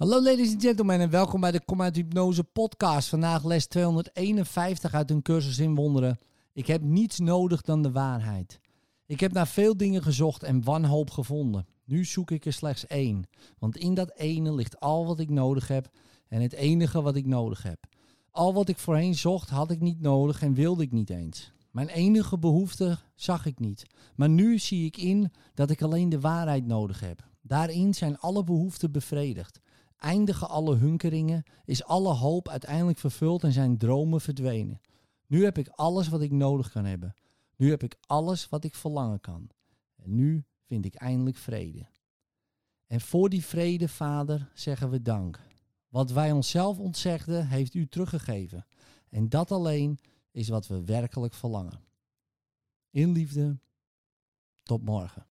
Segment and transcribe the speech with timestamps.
[0.00, 3.08] Hallo ladies and gentlemen en welkom bij de Kom uit Hypnose podcast.
[3.08, 6.18] Vandaag les 251 uit een cursus in wonderen.
[6.52, 8.60] Ik heb niets nodig dan de waarheid.
[9.06, 11.66] Ik heb naar veel dingen gezocht en wanhoop gevonden.
[11.84, 13.24] Nu zoek ik er slechts één.
[13.58, 15.90] Want in dat ene ligt al wat ik nodig heb
[16.28, 17.86] en het enige wat ik nodig heb.
[18.30, 21.52] Al wat ik voorheen zocht had ik niet nodig en wilde ik niet eens.
[21.70, 23.86] Mijn enige behoefte zag ik niet.
[24.14, 27.28] Maar nu zie ik in dat ik alleen de waarheid nodig heb.
[27.42, 29.60] Daarin zijn alle behoeften bevredigd.
[30.00, 34.80] Eindigen alle hunkeringen, is alle hoop uiteindelijk vervuld en zijn dromen verdwenen.
[35.26, 37.14] Nu heb ik alles wat ik nodig kan hebben.
[37.56, 39.50] Nu heb ik alles wat ik verlangen kan.
[39.96, 41.86] En nu vind ik eindelijk vrede.
[42.86, 45.40] En voor die vrede, Vader, zeggen we dank.
[45.88, 48.66] Wat wij onszelf ontzegden, heeft u teruggegeven.
[49.08, 51.80] En dat alleen is wat we werkelijk verlangen.
[52.90, 53.58] In liefde,
[54.62, 55.26] tot morgen.